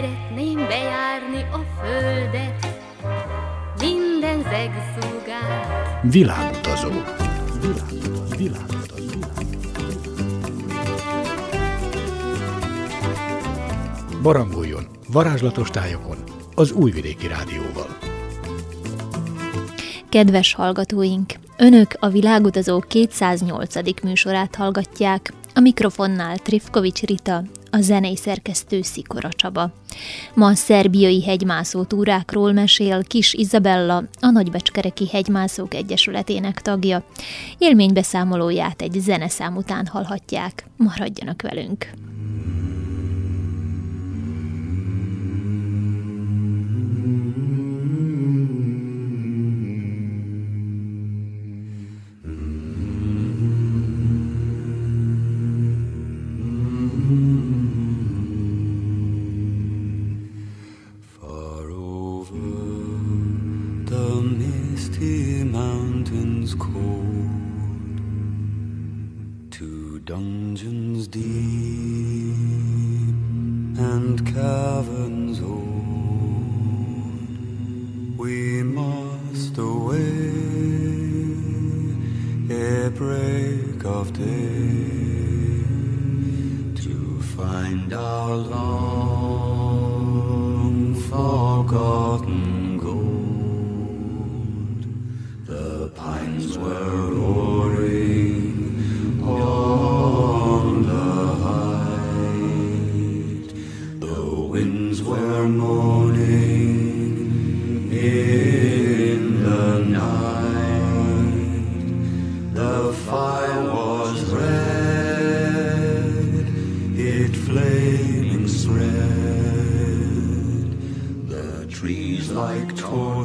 [0.00, 2.66] szeretném bejárni a földet,
[3.80, 6.02] minden zegszúgát.
[6.02, 6.88] Világutazó.
[7.60, 8.36] Világutazó.
[8.36, 9.18] Világutazó.
[14.22, 16.16] Barangoljon varázslatos tájokon
[16.54, 17.98] az Újvidéki Rádióval.
[20.08, 21.32] Kedves hallgatóink!
[21.56, 24.02] Önök a Világutazó 208.
[24.02, 29.72] műsorát hallgatják, a mikrofonnál Trifkovics Rita, a zenei szerkesztő Szikora Csaba.
[30.34, 37.02] Ma szerbiai hegymászó túrákról mesél Kis Izabella, a Nagybecskereki Hegymászók Egyesületének tagja.
[37.58, 40.64] Élménybeszámolóját egy zeneszám után hallhatják.
[40.76, 42.09] Maradjanak velünk!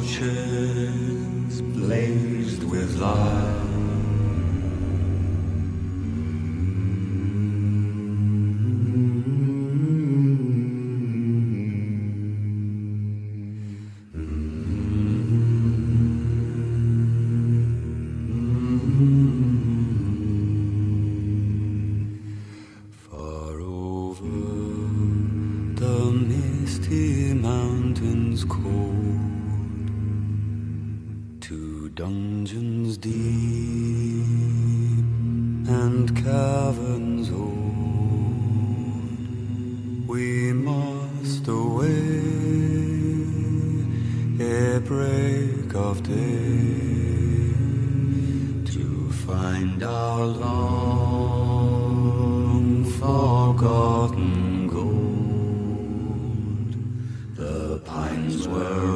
[0.06, 3.35] oceans blazed with light.
[44.76, 46.12] the break of day
[48.70, 51.64] to find our long
[53.00, 55.96] forgotten gold.
[57.36, 58.95] The pines were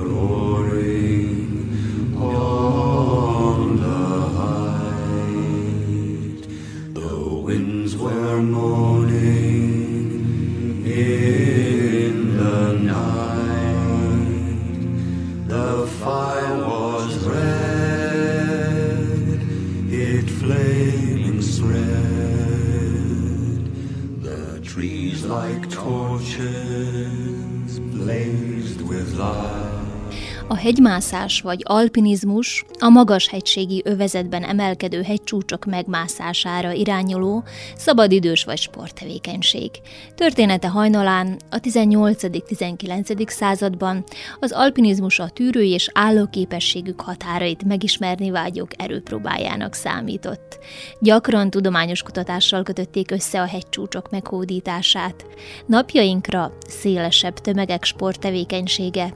[30.54, 37.44] hegymászás vagy alpinizmus a magashegységi övezetben emelkedő hegycsúcsok megmászására irányuló
[37.76, 39.70] szabadidős vagy sporttevékenység.
[40.14, 43.28] Története hajnalán a 18.-19.
[43.28, 44.04] században
[44.40, 50.58] az alpinizmus a tűrő és állóképességük határait megismerni vágyók erőpróbájának számított.
[51.00, 55.26] Gyakran tudományos kutatással kötötték össze a hegycsúcsok meghódítását.
[55.66, 59.14] Napjainkra szélesebb tömegek sporttevékenysége.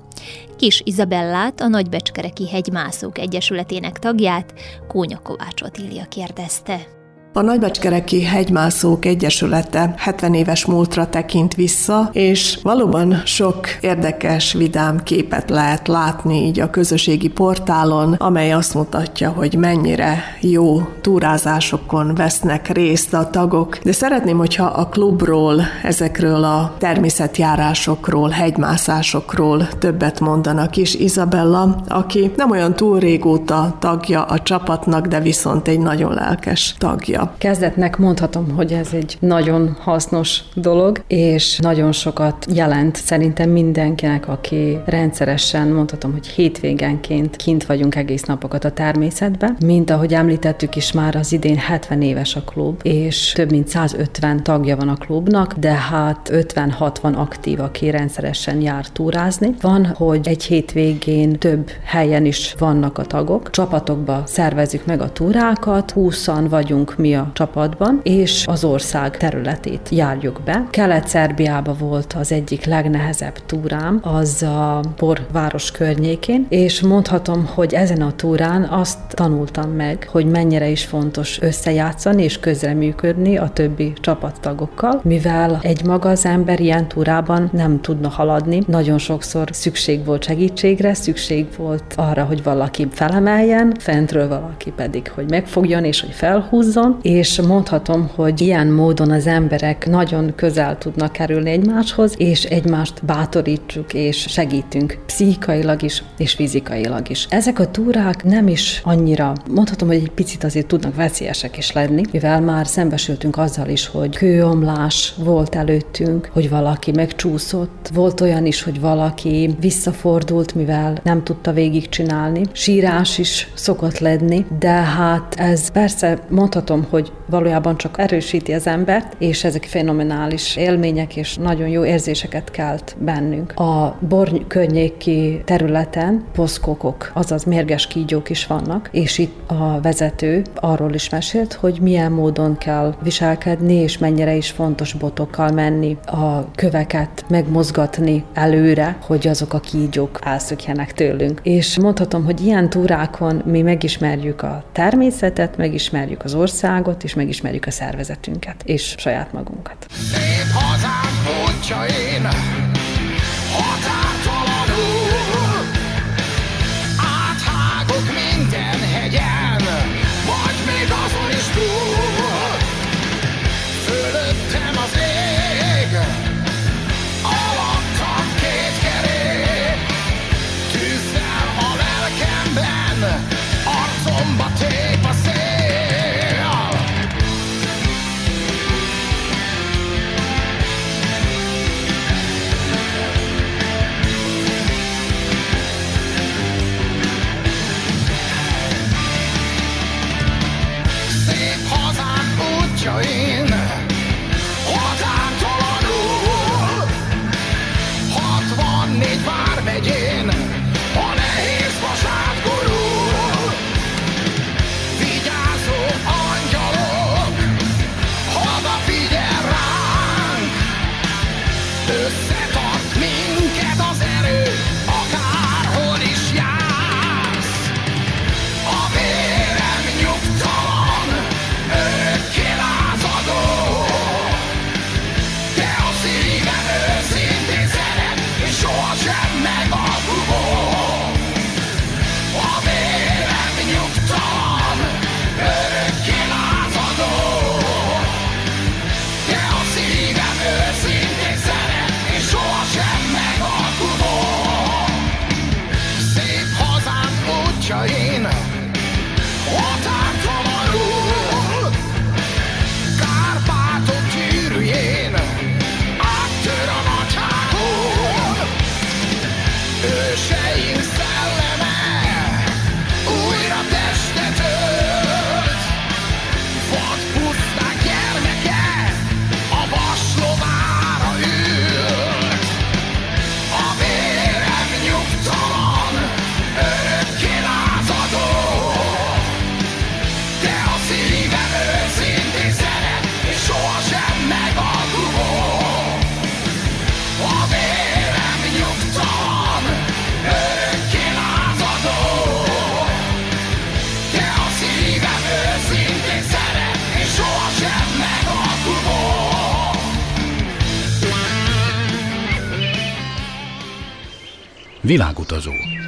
[0.56, 0.82] Kis
[1.24, 4.54] Izabellát, a Nagybecskereki Hegymászók Egyesületének tagját,
[4.88, 6.93] Kónya Kovács Otília kérdezte.
[7.36, 15.50] A Nagybecskereki Hegymászók Egyesülete 70 éves múltra tekint vissza, és valóban sok érdekes, vidám képet
[15.50, 23.14] lehet látni így a közösségi portálon, amely azt mutatja, hogy mennyire jó túrázásokon vesznek részt
[23.14, 23.78] a tagok.
[23.78, 32.50] De szeretném, hogyha a klubról, ezekről a természetjárásokról, hegymászásokról többet mondanak is Izabella, aki nem
[32.50, 37.22] olyan túl régóta tagja a csapatnak, de viszont egy nagyon lelkes tagja.
[37.38, 44.78] Kezdetnek mondhatom, hogy ez egy nagyon hasznos dolog, és nagyon sokat jelent szerintem mindenkinek, aki
[44.86, 49.56] rendszeresen mondhatom, hogy hétvégenként kint vagyunk egész napokat a természetben.
[49.64, 54.42] Mint ahogy említettük is már, az idén 70 éves a klub, és több mint 150
[54.42, 59.54] tagja van a klubnak, de hát 50-60 aktív, aki rendszeresen jár túrázni.
[59.60, 63.50] Van, hogy egy hétvégén több helyen is vannak a tagok.
[63.50, 70.40] Csapatokba szervezzük meg a túrákat, 20 vagyunk mi a csapatban, és az ország területét járjuk
[70.44, 70.66] be.
[70.70, 78.12] Kelet-Szerbiába volt az egyik legnehezebb túrám, az a Borváros környékén, és mondhatom, hogy ezen a
[78.12, 85.58] túrán azt tanultam meg, hogy mennyire is fontos összejátszani és közreműködni a többi csapattagokkal, mivel
[85.62, 88.62] egy maga az ember ilyen túrában nem tudna haladni.
[88.66, 95.30] Nagyon sokszor szükség volt segítségre, szükség volt arra, hogy valaki felemeljen, fentről valaki pedig, hogy
[95.30, 101.50] megfogjon és hogy felhúzzon, és mondhatom, hogy ilyen módon az emberek nagyon közel tudnak kerülni
[101.50, 107.26] egymáshoz, és egymást bátorítsuk és segítünk pszichikailag is, és fizikailag is.
[107.30, 112.02] Ezek a túrák nem is annyira, mondhatom, hogy egy picit azért tudnak veszélyesek is lenni,
[112.12, 118.62] mivel már szembesültünk azzal is, hogy kőomlás volt előttünk, hogy valaki megcsúszott, volt olyan is,
[118.62, 122.42] hogy valaki visszafordult, mivel nem tudta végigcsinálni.
[122.52, 129.16] Sírás is szokott lenni, de hát ez persze mondhatom, hogy valójában csak erősíti az embert,
[129.18, 133.52] és ezek fenomenális élmények és nagyon jó érzéseket kelt bennünk.
[133.58, 140.94] A Borny környéki területen poszkokok, azaz mérges kígyók is vannak, és itt a vezető arról
[140.94, 147.24] is mesélt, hogy milyen módon kell viselkedni, és mennyire is fontos botokkal menni, a köveket
[147.28, 151.40] megmozgatni előre, hogy azok a kígyók elszökjenek tőlünk.
[151.42, 157.70] És mondhatom, hogy ilyen túrákon mi megismerjük a természetet, megismerjük az országot, és megismerjük a
[157.70, 159.86] szervezetünket, és saját magunkat.
[159.90, 161.14] Szép hazám,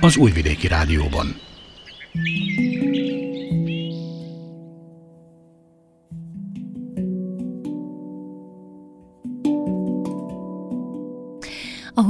[0.06, 1.45] az Újvidéki Rádióban.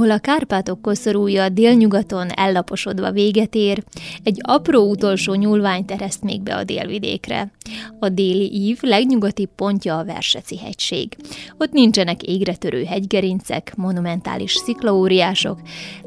[0.07, 3.83] Ahol a Kárpátok koszorúja délnyugaton ellaposodva véget ér,
[4.23, 7.51] egy apró utolsó nyúlvány tereszt még be a délvidékre.
[7.99, 11.17] A déli ív legnyugati pontja a Verseci hegység.
[11.57, 15.59] Ott nincsenek égre törő hegygerincek, monumentális sziklaóriások,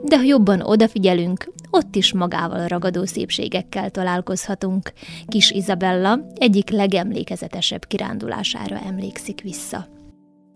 [0.03, 4.93] de ha jobban odafigyelünk, ott is magával ragadó szépségekkel találkozhatunk.
[5.27, 10.00] Kis Izabella egyik legemlékezetesebb kirándulására emlékszik vissza.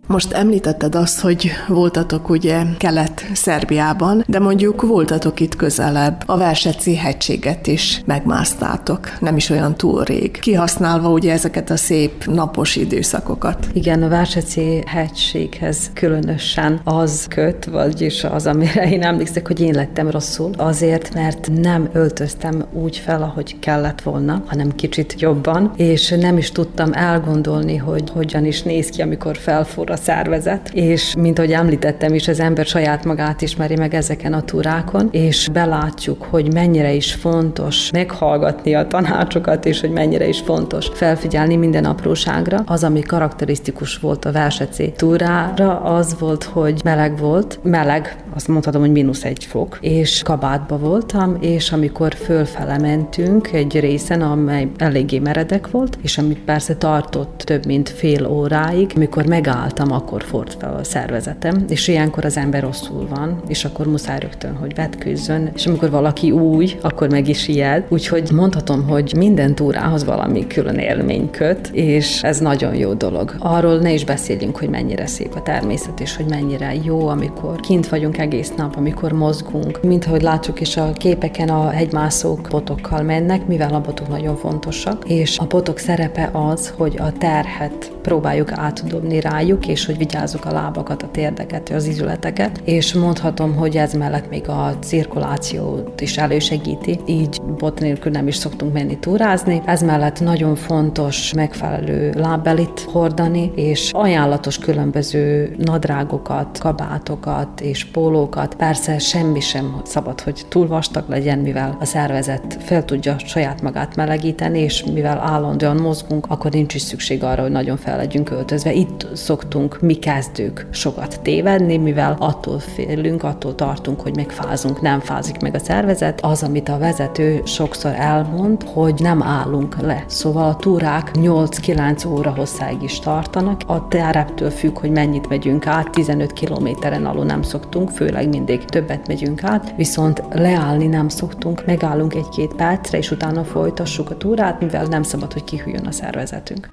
[0.07, 6.23] Most említetted azt, hogy voltatok ugye Kelet-Szerbiában, de mondjuk voltatok itt közelebb.
[6.27, 10.39] A Verseci hegységet is megmásztátok, nem is olyan túl rég.
[10.41, 13.67] Kihasználva ugye ezeket a szép napos időszakokat.
[13.73, 20.11] Igen, a Verseci hegységhez különösen az köt, vagyis az, amire én emlékszek, hogy én lettem
[20.11, 20.51] rosszul.
[20.57, 26.53] Azért, mert nem öltöztem úgy fel, ahogy kellett volna, hanem kicsit jobban, és nem is
[26.53, 32.15] tudtam elgondolni, hogy hogyan is néz ki, amikor felforra a szervezet, és mint ahogy említettem
[32.15, 37.13] is, az ember saját magát ismeri meg ezeken a túrákon, és belátjuk, hogy mennyire is
[37.13, 42.63] fontos meghallgatni a tanácsokat, és hogy mennyire is fontos felfigyelni minden apróságra.
[42.67, 48.81] Az, ami karakterisztikus volt a Versecé túrára, az volt, hogy meleg volt, meleg, azt mondhatom,
[48.81, 55.19] hogy mínusz egy fok, és kabátba voltam, és amikor fölfele mentünk egy részen, amely eléggé
[55.19, 60.57] meredek volt, és amit persze tartott több mint fél óráig, amikor megálltam voltam, akkor fordult
[60.61, 65.51] fel a szervezetem, és ilyenkor az ember rosszul van, és akkor muszáj rögtön, hogy vetkőzzön,
[65.55, 67.85] és amikor valaki új, akkor meg is ijed.
[67.89, 73.35] Úgyhogy mondhatom, hogy minden túrához valami külön élmény köt, és ez nagyon jó dolog.
[73.39, 77.89] Arról ne is beszéljünk, hogy mennyire szép a természet, és hogy mennyire jó, amikor kint
[77.89, 79.83] vagyunk egész nap, amikor mozgunk.
[79.83, 85.03] Mint ahogy látjuk is a képeken, a hegymászók potokkal mennek, mivel a botok nagyon fontosak,
[85.07, 90.53] és a potok szerepe az, hogy a terhet próbáljuk átdobni rájuk, és hogy vigyázzuk a
[90.53, 97.01] lábakat, a térdeket, az izületeket, és mondhatom, hogy ez mellett még a cirkulációt is elősegíti,
[97.07, 99.63] így bot nélkül nem is szoktunk menni túrázni.
[99.65, 108.55] Ez mellett nagyon fontos megfelelő lábbelit hordani, és ajánlatos különböző nadrágokat, kabátokat és pólókat.
[108.55, 113.97] Persze semmi sem szabad, hogy túl vastag legyen, mivel a szervezet fel tudja saját magát
[113.97, 118.73] melegíteni, és mivel állandóan mozgunk, akkor nincs is szükség arra, hogy nagyon fel legyünk öltözve.
[118.73, 125.41] Itt szoktunk mi kezdők sokat tévedni, mivel attól félünk, attól tartunk, hogy megfázunk, nem fázik
[125.41, 126.21] meg a szervezet.
[126.21, 130.05] Az, amit a vezető sokszor elmond, hogy nem állunk le.
[130.07, 133.61] Szóval a túrák 8-9 óra hosszáig is tartanak.
[133.67, 139.07] A tereptől függ, hogy mennyit megyünk át, 15 kilométeren alul nem szoktunk, főleg mindig többet
[139.07, 144.85] megyünk át, viszont leállni nem szoktunk, megállunk egy-két percre, és utána folytassuk a túrát, mivel
[144.85, 146.69] nem szabad, hogy kihűljön a szervezetünk.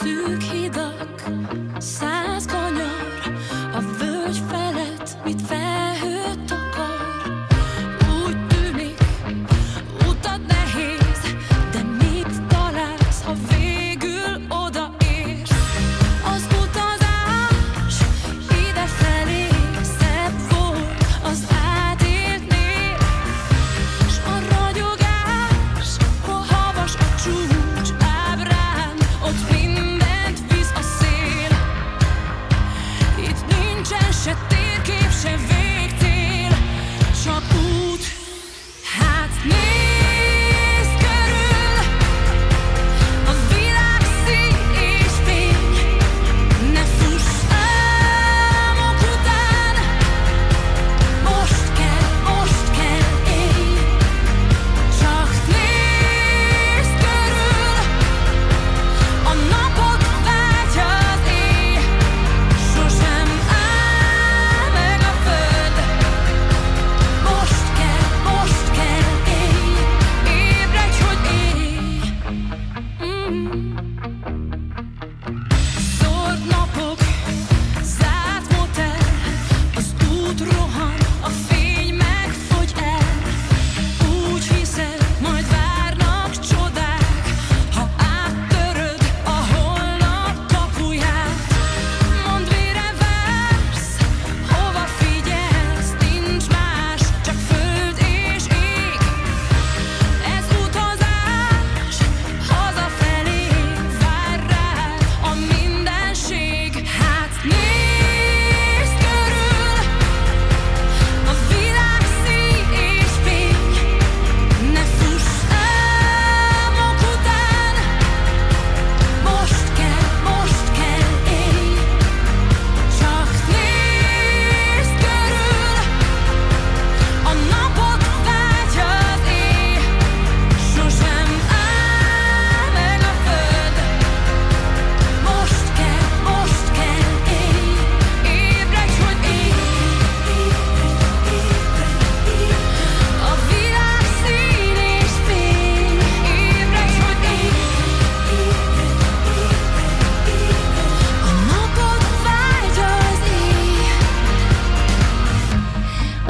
[0.00, 0.69] Szűk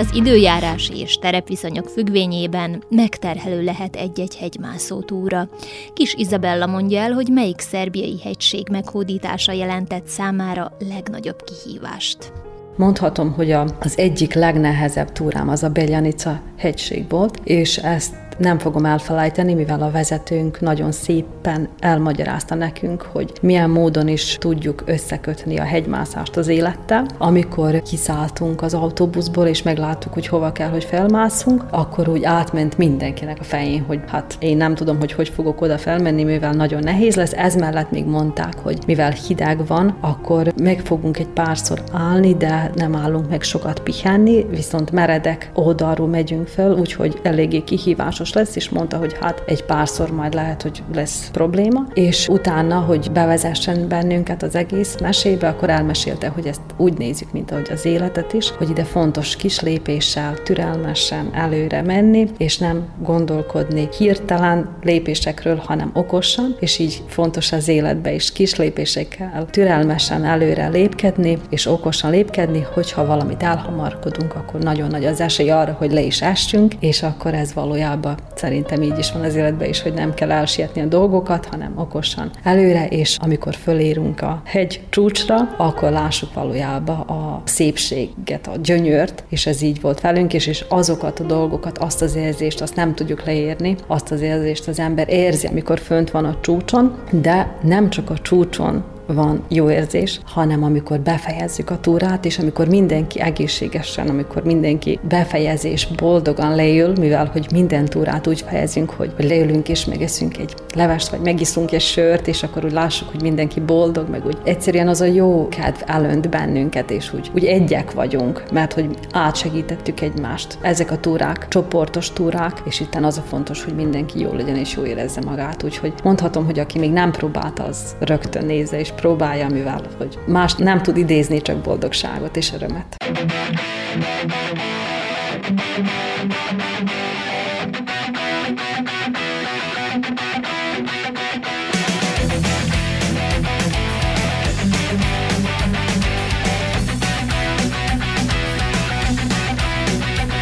[0.01, 5.49] Az időjárási és terepviszonyok függvényében megterhelő lehet egy-egy hegymászó túra.
[5.93, 12.33] Kis Izabella mondja el, hogy melyik szerbiai hegység meghódítása jelentett számára legnagyobb kihívást.
[12.77, 18.85] Mondhatom, hogy az egyik legnehezebb túrám az a Beljanica hegység volt, és ezt nem fogom
[18.85, 25.63] elfelejteni, mivel a vezetőnk nagyon szépen elmagyarázta nekünk, hogy milyen módon is tudjuk összekötni a
[25.63, 27.07] hegymászást az élettel.
[27.19, 33.37] Amikor kiszálltunk az autóbuszból, és megláttuk, hogy hova kell, hogy felmászunk, akkor úgy átment mindenkinek
[33.41, 37.15] a fején, hogy hát én nem tudom, hogy hogy fogok oda felmenni, mivel nagyon nehéz
[37.15, 37.33] lesz.
[37.33, 42.71] Ez mellett még mondták, hogy mivel hideg van, akkor meg fogunk egy párszor állni, de
[42.75, 48.57] nem állunk meg sokat pihenni, viszont meredek oldalról megyünk fel, úgyhogy eléggé kihívásos fontos lesz,
[48.57, 53.89] és mondta, hogy hát egy párszor majd lehet, hogy lesz probléma, és utána, hogy bevezessen
[53.89, 58.51] bennünket az egész mesébe, akkor elmesélte, hogy ezt úgy nézzük, mint ahogy az életet is,
[58.51, 66.57] hogy ide fontos kis lépéssel, türelmesen előre menni, és nem gondolkodni hirtelen lépésekről, hanem okosan,
[66.61, 73.07] és így fontos az életbe is kis lépésekkel, türelmesen előre lépkedni, és okosan lépkedni, hogyha
[73.07, 77.55] valamit elhamarkodunk, akkor nagyon nagy az esély arra, hogy le is essünk, és akkor ez
[77.55, 81.73] valójában Szerintem így is van az életben is, hogy nem kell elsietni a dolgokat, hanem
[81.77, 89.25] okosan előre, és amikor fölérünk a hegy csúcsra, akkor lássuk valójában a szépséget, a gyönyört,
[89.29, 92.95] és ez így volt velünk is, és azokat a dolgokat, azt az érzést, azt nem
[92.95, 97.91] tudjuk leírni, azt az érzést az ember érzi, amikor fönt van a csúcson, de nem
[97.91, 98.85] csak a csúcson
[99.15, 105.87] van jó érzés, hanem amikor befejezzük a túrát, és amikor mindenki egészségesen, amikor mindenki befejezés
[105.87, 111.21] boldogan leül, mivel hogy minden túrát úgy fejezünk, hogy leülünk és megeszünk egy levest, vagy
[111.21, 115.05] megiszunk egy sört, és akkor úgy lássuk, hogy mindenki boldog, meg úgy egyszerűen az a
[115.05, 120.59] jó kedv elönt bennünket, és úgy, úgy egyek vagyunk, mert hogy átsegítettük egymást.
[120.61, 124.77] Ezek a túrák, csoportos túrák, és itt az a fontos, hogy mindenki jó legyen és
[124.77, 125.63] jó érezze magát.
[125.63, 130.55] Úgyhogy mondhatom, hogy aki még nem próbálta, az rögtön nézze és próbálja, mivel hogy más
[130.55, 132.97] nem tud idézni, csak boldogságot és örömet.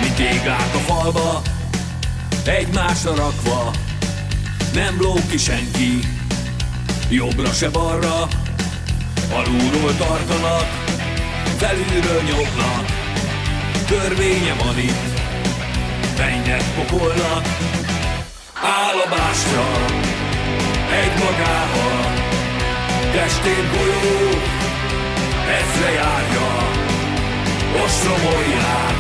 [0.01, 1.43] Mi tégák a falba,
[2.47, 3.71] egymásra rakva,
[4.75, 5.99] nem ló ki senki,
[7.11, 8.29] jobbra se balra,
[9.33, 10.67] Alulról tartanak,
[11.57, 12.87] felülről nyomnak.
[13.87, 15.21] Törvénye van itt,
[16.19, 17.47] mennyek pokolnak.
[18.55, 19.67] Állomásra,
[21.03, 22.13] egy magával.
[23.13, 24.29] Testén golyó,
[25.61, 26.69] ezre járja
[27.85, 28.99] Ostromolják,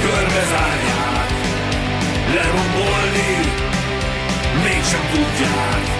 [0.00, 1.30] körbezárják
[2.34, 3.52] Lerombolni,
[4.62, 5.95] mégsem tudják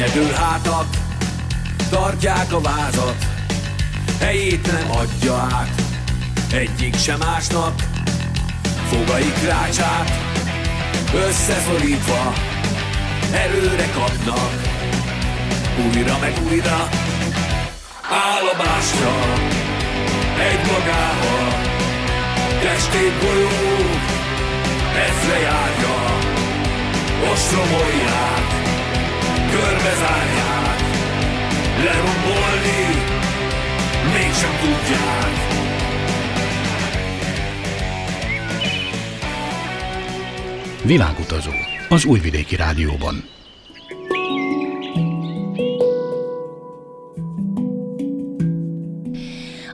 [0.00, 0.86] Környedő hátak
[1.90, 3.26] tartják a vázat,
[4.20, 5.82] helyét nem adja át,
[6.52, 7.82] egyik sem másnak,
[8.88, 10.10] fogaik rácsát,
[11.14, 12.32] összeszorítva,
[13.32, 14.50] erőre kapnak,
[15.86, 16.88] újra meg újra,
[18.02, 19.14] állomásra,
[20.50, 21.52] egy magával,
[22.60, 23.48] testét golyó,
[24.94, 26.18] ezre járja,
[27.32, 28.59] ostromolják,
[29.82, 30.80] körbezárják
[31.84, 32.82] Lerombolni
[34.12, 35.48] mégsem tudják
[40.84, 41.50] Világutazó
[41.88, 43.24] az Újvidéki Rádióban.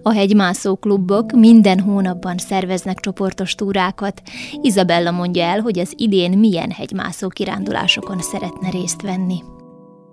[0.03, 4.23] A hegymászó klubok minden hónapban szerveznek csoportos túrákat.
[4.63, 9.43] Izabella mondja el, hogy az idén milyen hegymászó kirándulásokon szeretne részt venni.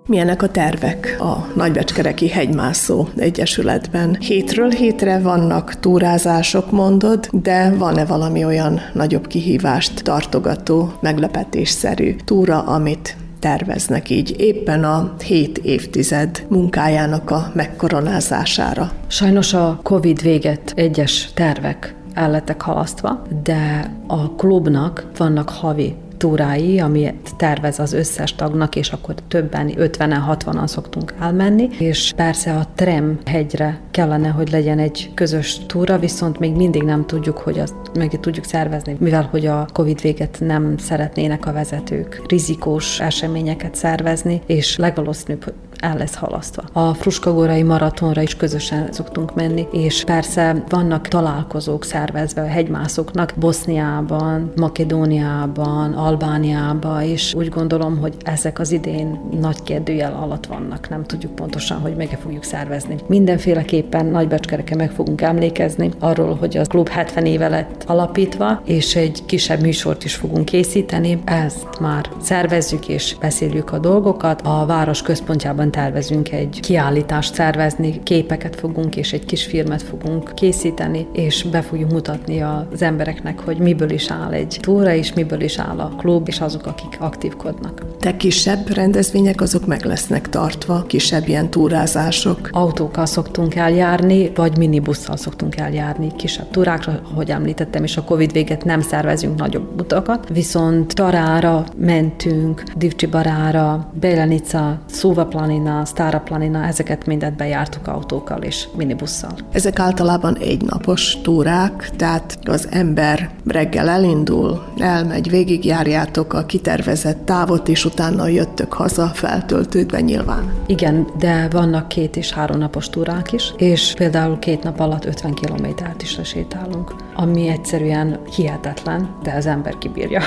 [0.08, 4.18] Milyenek a tervek a Nagybecskereki Hegymászó Egyesületben?
[4.20, 13.16] Hétről hétre vannak túrázások, mondod, de van-e valami olyan nagyobb kihívást tartogató, meglepetésszerű túra, amit
[13.40, 18.92] terveznek így éppen a hét évtized munkájának a megkoronázására?
[19.08, 26.80] Sajnos a COVID véget egyes tervek el lettek halasztva, de a klubnak vannak havi túrái,
[26.80, 32.68] amit tervez az összes tagnak, és akkor többen, 50-en, 60-an szoktunk elmenni, és persze a
[32.76, 37.76] Trem hegyre kellene, hogy legyen egy közös túra, viszont még mindig nem tudjuk, hogy azt
[37.98, 44.42] meg tudjuk szervezni, mivel hogy a Covid véget nem szeretnének a vezetők rizikós eseményeket szervezni,
[44.46, 46.64] és legvalószínűbb, el lesz halasztva.
[46.74, 54.52] A Fruskagorai maratonra is közösen szoktunk menni, és persze vannak találkozók szervezve a hegymászoknak Boszniában,
[54.56, 61.36] Makedóniában, Albániában, és úgy gondolom, hogy ezek az idén nagy kérdőjel alatt vannak, nem tudjuk
[61.36, 62.96] pontosan, hogy meg fogjuk szervezni.
[63.08, 69.26] Mindenféleképpen nagybecskereke meg fogunk emlékezni arról, hogy a klub 70 éve lett alapítva, és egy
[69.26, 71.22] kisebb műsort is fogunk készíteni.
[71.26, 74.42] Ezt már szervezzük és beszéljük a dolgokat.
[74.42, 81.08] A város központjában tervezünk egy kiállítást szervezni, képeket fogunk és egy kis filmet fogunk készíteni,
[81.14, 85.58] és be fogjuk mutatni az embereknek, hogy miből is áll egy túra, és miből is
[85.58, 87.82] áll a klub, és azok, akik aktívkodnak.
[88.00, 92.50] Te kisebb rendezvények azok meg lesznek tartva, kisebb ilyen túrázások?
[92.52, 98.66] Autókkal szoktunk eljárni, vagy minibusszal szoktunk eljárni kisebb túrákra, ahogy említettem, és a Covid véget
[98.66, 107.36] nem szervezünk nagyobb utakat, viszont Tarára mentünk, Divcsibarára, Belenica, Szóvaplanina, Planina, Stára Planina, ezeket mindet
[107.36, 109.32] bejártuk autókkal és minibusszal.
[109.52, 117.86] Ezek általában egynapos túrák, tehát az ember reggel elindul, elmegy, végigjárjátok a kitervezett távot, és
[117.86, 120.54] utána jöttök haza feltöltődve nyilván.
[120.66, 125.34] Igen, de vannak két és három napos túrák is, és például két nap alatt 50
[125.34, 130.22] kilométert is lesétálunk, ami egyszerűen hihetetlen, de az ember kibírja.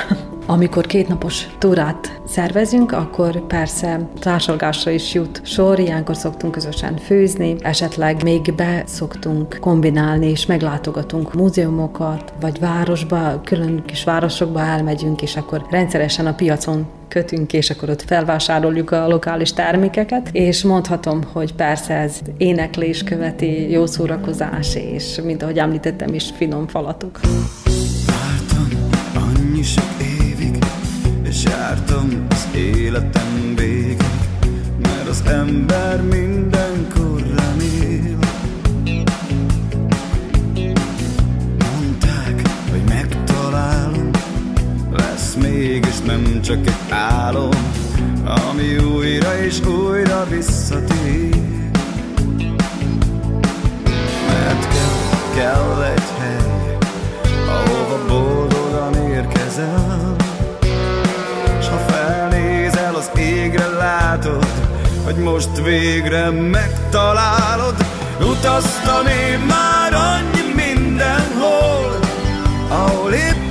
[0.49, 8.23] Amikor kétnapos túrát szervezünk, akkor persze társalgásra is jut sor, ilyenkor szoktunk közösen főzni, esetleg
[8.23, 15.67] még be szoktunk kombinálni, és meglátogatunk múzeumokat, vagy városba, külön kis városokba elmegyünk, és akkor
[15.71, 21.95] rendszeresen a piacon kötünk, és akkor ott felvásároljuk a lokális termékeket, és mondhatom, hogy persze
[21.95, 27.21] ez éneklés követi, jó szórakozás, és mint ahogy említettem is, finom falatok.
[28.07, 28.69] Vártam
[29.15, 30.06] annyi sok
[31.37, 34.03] és jártam az életem végig,
[34.83, 38.19] mert az ember mindenkor remél.
[41.59, 44.11] Mondták, hogy megtalálom,
[44.97, 47.73] lesz mégis nem csak egy álom,
[48.25, 51.36] ami újra és újra visszatér.
[65.37, 67.75] Most végre megtalálod.
[68.21, 71.99] Utaztam én már annyi mindenhol,
[72.69, 73.46] ahol éppen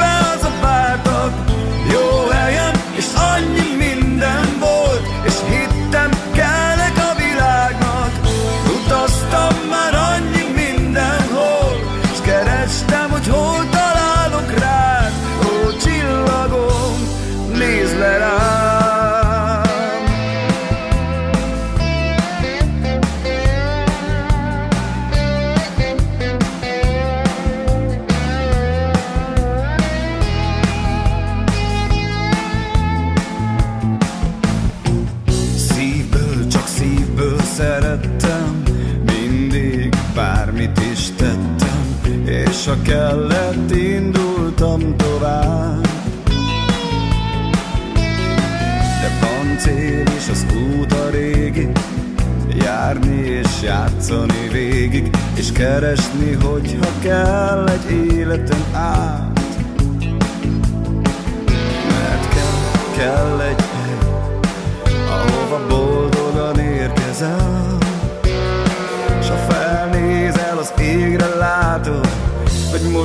[42.76, 45.88] ha kellett, indultam tovább.
[49.02, 51.68] De van cél és az út a régi,
[52.64, 59.40] járni és játszani végig, és keresni, hogyha kell egy életem át.
[61.88, 63.65] Mert kell, kell egy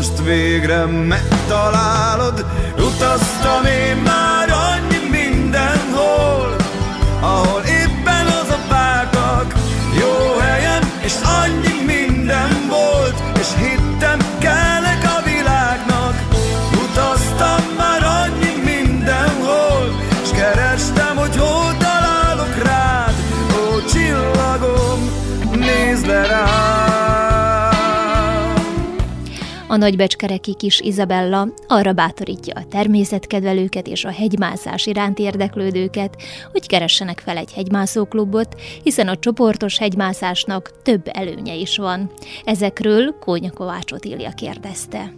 [0.01, 2.45] most végre megtalálod.
[2.77, 6.57] Utaztam én már annyi mindenhol
[7.21, 9.55] Ahol éppen az a pártak
[10.01, 13.80] Jó helyen és annyi minden volt És hittem
[29.71, 37.21] A nagybecskereki kis Izabella arra bátorítja a természetkedvelőket és a hegymászás iránt érdeklődőket, hogy keressenek
[37.21, 42.11] fel egy hegymászóklubot, hiszen a csoportos hegymászásnak több előnye is van.
[42.45, 45.13] Ezekről Kónya Kovács Otília kérdezte.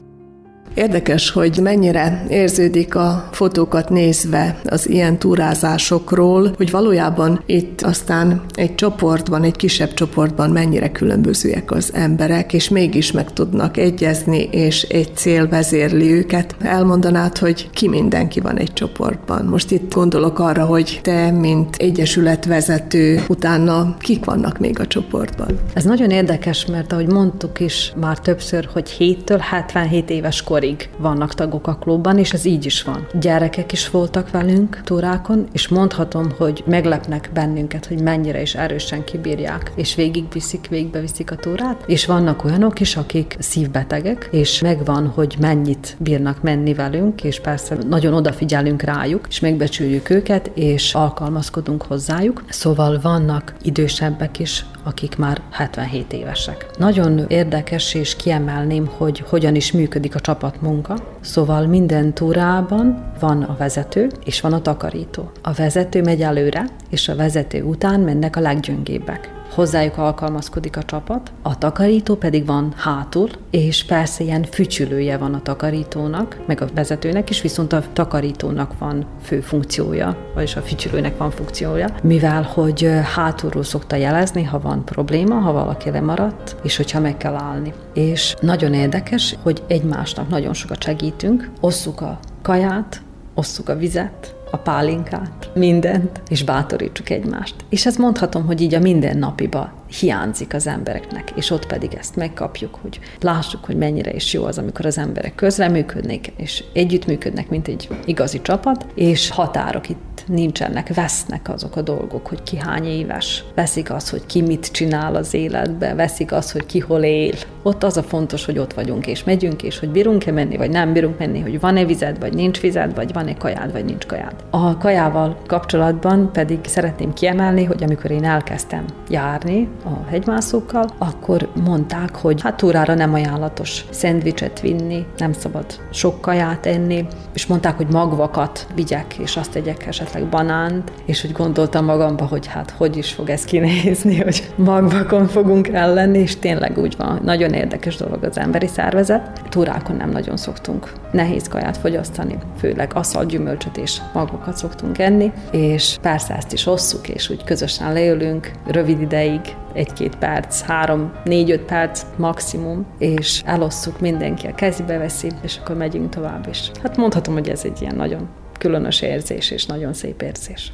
[0.75, 8.75] Érdekes, hogy mennyire érződik a fotókat nézve az ilyen túrázásokról, hogy valójában itt aztán egy
[8.75, 15.11] csoportban, egy kisebb csoportban mennyire különbözőek az emberek, és mégis meg tudnak egyezni, és egy
[15.15, 16.57] cél vezérli őket.
[16.61, 19.45] Elmondanád, hogy ki mindenki van egy csoportban.
[19.45, 25.59] Most itt gondolok arra, hogy te, mint egyesületvezető, utána kik vannak még a csoportban?
[25.75, 31.35] Ez nagyon érdekes, mert ahogy mondtuk is már többször, hogy 7-től 77 éves korig vannak
[31.35, 33.07] tagok a klubban, és ez így is van.
[33.21, 39.73] Gyerekek is voltak velünk túrákon, és mondhatom, hogy meglepnek bennünket, hogy mennyire is erősen kibírják,
[39.75, 45.97] és végigviszik, végigbeviszik a túrát, és vannak olyanok is, akik szívbetegek, és megvan, hogy mennyit
[45.99, 52.45] bírnak menni velünk, és persze nagyon odafigyelünk rájuk, és megbecsüljük őket, és alkalmazkodunk hozzájuk.
[52.49, 56.67] Szóval vannak idősebbek is, akik már 77 évesek.
[56.79, 60.21] Nagyon érdekes, és kiemelném, hogy hogyan is működik a
[60.53, 60.97] csapatmunka.
[61.21, 65.31] Szóval minden túrában van a vezető, és van a takarító.
[65.43, 71.33] A vezető megy előre, és a vezető után mennek a leggyöngébbek hozzájuk alkalmazkodik a csapat,
[71.43, 77.31] a takarító pedig van hátul, és persze ilyen fücsülője van a takarítónak, meg a vezetőnek
[77.31, 83.63] is, viszont a takarítónak van fő funkciója, vagyis a fücsülőnek van funkciója, mivel hogy hátulról
[83.63, 87.73] szokta jelezni, ha van probléma, ha valaki lemaradt, és hogyha meg kell állni.
[87.95, 93.03] És nagyon érdekes, hogy egymásnak nagyon sokat segítünk, osszuk a kaját,
[93.35, 97.55] osszuk a vizet, a pálinkát, mindent, és bátorítsuk egymást.
[97.69, 102.79] És ezt mondhatom, hogy így a mindennapiba hiányzik az embereknek, és ott pedig ezt megkapjuk,
[102.83, 107.89] hogy lássuk, hogy mennyire is jó az, amikor az emberek közreműködnek, és együttműködnek, mint egy
[108.05, 113.93] igazi csapat, és határok itt nincsenek, vesznek azok a dolgok, hogy ki hány éves, veszik
[113.93, 117.35] az, hogy ki mit csinál az életbe, veszik az, hogy ki hol él.
[117.63, 120.93] Ott az a fontos, hogy ott vagyunk, és megyünk, és hogy bírunk-e menni, vagy nem
[120.93, 124.35] bírunk menni, hogy van-e vized, vagy nincs vized, vagy van-e kajád, vagy nincs kajád.
[124.51, 132.17] A kajával kapcsolatban pedig szeretném kiemelni, hogy amikor én elkezdtem járni, a hegymászókkal, akkor mondták,
[132.17, 137.89] hogy hát túrára nem ajánlatos szendvicset vinni, nem szabad sok kaját enni, és mondták, hogy
[137.91, 143.13] magvakat vigyek, és azt tegyek esetleg banánt, és hogy gondoltam magamba, hogy hát hogy is
[143.13, 148.39] fog ez kinézni, hogy magvakon fogunk ellenni, és tényleg úgy van, nagyon érdekes dolog az
[148.39, 149.43] emberi szervezet.
[149.49, 155.97] Túrákon nem nagyon szoktunk nehéz kaját fogyasztani, főleg aszal gyümölcsöt és magvakat szoktunk enni, és
[156.03, 159.41] persze ezt is hosszuk, és úgy közösen leülünk rövid ideig,
[159.73, 166.09] egy-két perc, három, négy-öt perc maximum, és elosszuk, mindenki a kezébe veszi, és akkor megyünk
[166.09, 166.71] tovább is.
[166.83, 168.29] Hát mondhatom, hogy ez egy ilyen nagyon
[168.63, 170.73] különös érzés, és nagyon szép érzés.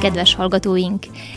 [0.00, 1.06] Kedves hallgatóink,